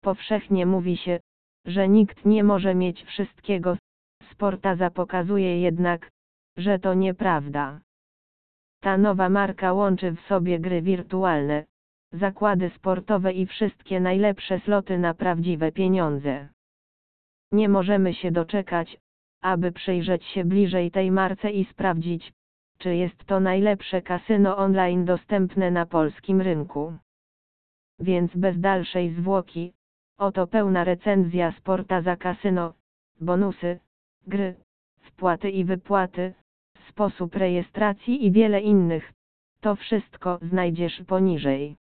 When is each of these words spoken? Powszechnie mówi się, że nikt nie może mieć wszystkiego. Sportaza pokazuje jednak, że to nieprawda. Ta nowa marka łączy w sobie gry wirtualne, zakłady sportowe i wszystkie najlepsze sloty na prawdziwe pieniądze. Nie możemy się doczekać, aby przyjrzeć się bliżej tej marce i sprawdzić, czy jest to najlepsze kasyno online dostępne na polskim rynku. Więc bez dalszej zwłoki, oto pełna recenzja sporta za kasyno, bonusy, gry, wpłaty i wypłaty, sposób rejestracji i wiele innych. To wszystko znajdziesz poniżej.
Powszechnie 0.00 0.66
mówi 0.66 0.96
się, 0.96 1.20
że 1.66 1.88
nikt 1.88 2.24
nie 2.24 2.44
może 2.44 2.74
mieć 2.74 3.04
wszystkiego. 3.04 3.76
Sportaza 4.32 4.90
pokazuje 4.90 5.60
jednak, 5.60 6.10
że 6.56 6.78
to 6.78 6.94
nieprawda. 6.94 7.80
Ta 8.80 8.98
nowa 8.98 9.28
marka 9.28 9.72
łączy 9.72 10.12
w 10.12 10.20
sobie 10.20 10.58
gry 10.60 10.82
wirtualne, 10.82 11.64
zakłady 12.12 12.70
sportowe 12.70 13.32
i 13.32 13.46
wszystkie 13.46 14.00
najlepsze 14.00 14.60
sloty 14.60 14.98
na 14.98 15.14
prawdziwe 15.14 15.72
pieniądze. 15.72 16.48
Nie 17.52 17.68
możemy 17.68 18.14
się 18.14 18.30
doczekać, 18.30 18.96
aby 19.42 19.72
przyjrzeć 19.72 20.24
się 20.24 20.44
bliżej 20.44 20.90
tej 20.90 21.10
marce 21.10 21.50
i 21.50 21.64
sprawdzić, 21.64 22.32
czy 22.78 22.94
jest 22.96 23.24
to 23.24 23.40
najlepsze 23.40 24.02
kasyno 24.02 24.56
online 24.56 25.04
dostępne 25.04 25.70
na 25.70 25.86
polskim 25.86 26.40
rynku. 26.40 26.92
Więc 27.98 28.36
bez 28.36 28.60
dalszej 28.60 29.14
zwłoki, 29.14 29.72
oto 30.20 30.46
pełna 30.46 30.84
recenzja 30.84 31.52
sporta 31.52 32.02
za 32.02 32.16
kasyno, 32.16 32.74
bonusy, 33.20 33.80
gry, 34.26 34.54
wpłaty 35.00 35.50
i 35.50 35.64
wypłaty, 35.64 36.34
sposób 36.88 37.34
rejestracji 37.34 38.26
i 38.26 38.32
wiele 38.32 38.60
innych. 38.60 39.12
To 39.60 39.76
wszystko 39.76 40.38
znajdziesz 40.42 41.02
poniżej. 41.06 41.76